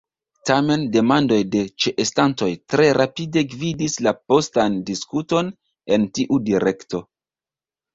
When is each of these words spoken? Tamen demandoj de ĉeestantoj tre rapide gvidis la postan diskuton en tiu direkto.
Tamen 0.49 0.85
demandoj 0.95 1.37
de 1.57 1.61
ĉeestantoj 1.85 2.49
tre 2.75 2.89
rapide 3.01 3.45
gvidis 3.55 4.01
la 4.09 4.17
postan 4.27 4.83
diskuton 4.93 5.57
en 6.01 6.13
tiu 6.19 6.45
direkto. 6.53 7.09